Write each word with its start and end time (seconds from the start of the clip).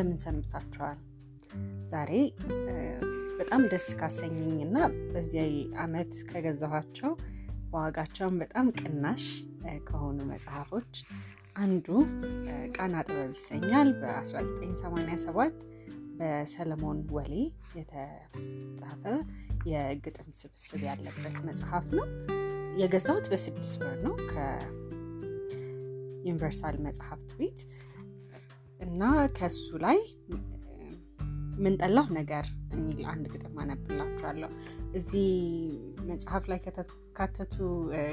እንደምን 0.00 0.20
ሰንብታችኋል? 0.22 0.98
ዛሬ 1.90 2.10
በጣም 3.40 3.62
ደስ 3.72 3.86
ካሰኘኝ 4.00 4.54
እና 4.66 4.76
በዚህ 5.12 5.48
ዓመት 5.82 6.12
ከገዛኋቸው 6.30 7.10
በዋጋቸውን 7.72 8.36
በጣም 8.42 8.66
ቅናሽ 8.78 9.24
ከሆኑ 9.88 10.18
መጽሐፎች 10.30 10.92
አንዱ 11.56 11.86
ቃና 12.76 12.94
ጥበብ 13.08 13.32
ይሰኛል። 13.36 13.88
በ1987 14.00 15.58
በሰለሞን 16.18 16.98
ወሌ 17.16 17.34
የተጻፈ 17.78 19.04
የግጥም 19.72 20.30
ስብስብ 20.40 20.80
ያለበት 20.88 21.36
መጽሐፍ 21.50 21.86
ነው። 21.98 22.06
የገዛሁት 22.80 23.26
በስድስት 23.32 23.76
ብር 23.82 23.94
ነው 24.06 24.16
ከዩኒቨርሳል 24.32 24.66
መጽሐፍት 26.88 27.30
ቤት 27.40 27.60
እና 28.80 29.02
ከሱ 29.36 29.64
ላይ 29.84 29.98
ምንጠላው 31.64 32.06
ነገር 32.16 32.44
የሚል 32.74 33.00
አንድ 33.12 33.24
ግጥም 33.32 33.56
አነብላችኋለሁ። 33.62 34.50
እዚህ 34.94 35.26
መጽሐፍ 36.10 36.44
ላይ 36.50 36.58
ከተካተቱ 36.66 37.56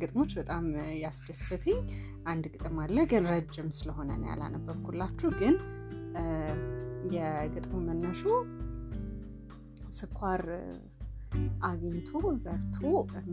ግጥሞች 0.00 0.30
በጣም 0.40 0.64
ያስደስትኝ 1.04 1.78
አንድ 2.26 2.46
ግጥም 2.54 2.76
አለ፣ 2.84 2.96
ግን 3.12 3.28
ረጅም 3.32 3.68
ስለሆነ 3.78 4.10
ነው 4.20 4.28
ያላነበብኩላችሁ። 4.32 5.30
ግን 5.40 5.56
የግጥሙ 7.16 7.74
መነሹ 7.88 8.22
ስኳር 9.98 10.42
አግኝቶ 11.68 12.10
ዘርቶ 12.42 12.76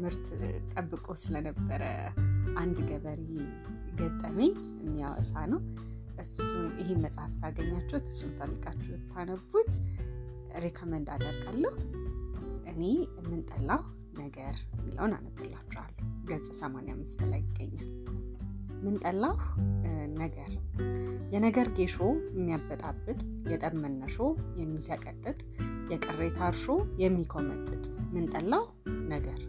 ምርት 0.02 0.26
ጠብቆ 0.74 1.08
ስለነበረ 1.24 1.84
አንድ 2.62 2.78
ገበሬ 2.90 3.22
ገጠመኝ 4.00 4.54
የሚያወሳ 4.82 5.34
ነው። 5.54 5.62
እሱን 6.20 6.66
ይህን 6.80 7.00
መጽሐፍ 7.06 7.32
ካገኛችሁት 7.42 8.06
እሱን 8.12 8.32
ፈልጋችሁ 8.40 8.92
ብታነቡት 8.96 9.72
recommend 10.64 11.08
አደርጋለሁ። 11.16 11.74
እኔ 12.72 12.82
የምንጠላው 13.18 13.82
ነገር 14.20 14.56
የሚለውን 14.78 15.14
አነብላችኋለሁ። 15.18 15.98
ገጽ 16.30 16.48
85 16.60 17.26
ላይ 17.32 17.42
ይገኛል። 17.46 17.90
ምንጠላው 18.84 19.36
ነገር 20.18 20.52
የነገር 21.34 21.68
ጌሾ 21.78 21.96
የሚያበጣብጥ 22.36 23.20
የጠብ 23.52 23.74
መነሾ 23.84 24.16
የሚሰቀጥጥ 24.62 25.40
የቅሬታ 25.92 26.40
እርሾ 26.52 26.66
የሚኮመጥጥ 27.02 27.84
ምንጠላው 28.16 28.64
ነገር 29.14 29.40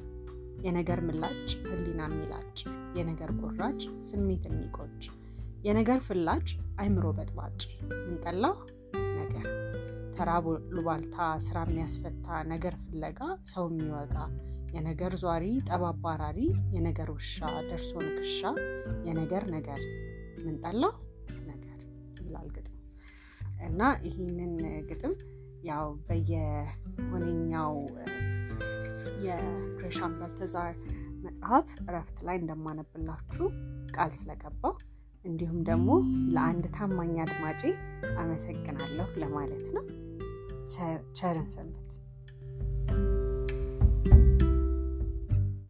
የነገር 0.64 1.00
ምላጭ 1.08 1.38
ሕሊና 1.68 2.00
የሚላጭ 2.08 2.58
የነገር 2.98 3.30
ቁራጭ 3.40 3.80
ስሜት 4.08 4.44
የሚቆጭ 4.48 5.02
የነገር 5.64 6.00
ፍላጭ 6.06 6.48
አይምሮ 6.80 7.06
በጥባጭ። 7.16 7.60
ምንጠላው 8.00 8.54
ነገር። 9.18 9.46
ተራ 10.14 10.30
ሉባልታ 10.74 11.16
ስራ 11.46 11.58
የሚያስፈታ 11.66 12.28
ነገር 12.52 12.74
ፍለጋ 12.84 13.20
ሰው 13.50 13.64
የሚወጋ 13.70 14.16
የነገር 14.74 15.12
ዟሪ 15.22 15.44
ጠብ 15.68 15.82
አባራሪ 15.90 16.38
የነገር 16.74 17.08
ውሻ 17.14 17.36
ደርሶ 17.68 17.92
ንክሻ 18.06 18.40
የነገር 19.08 19.44
ነገር። 19.54 19.80
ምንጠላው 20.44 20.94
ነገር 21.50 21.78
ይላል 22.20 22.48
ግጥም። 22.56 22.74
እና 23.68 23.80
ይህንን 24.06 24.54
ግጥም 24.90 25.14
ያው 25.68 25.86
በየሆነኛው 26.06 27.74
የግሬሻም 29.26 30.12
ባልተዛር 30.18 30.74
መጽሐፍ 31.24 31.68
እረፍት 31.82 32.18
ላይ 32.26 32.36
እንደማነብላችሁ 32.40 33.46
ቃል 33.96 34.10
ስለገባው 34.18 34.74
እንዲሁም 35.28 35.58
ደግሞ 35.66 35.88
ለአንድ 36.34 36.66
ታማኝ 36.76 37.14
አድማጬ 37.24 37.62
አመሰግናለሁ 38.18 39.08
ለማለት 39.16 39.66
ነው። 39.76 39.84
ቸርን 41.18 41.48
ሰንበት። 41.50 41.90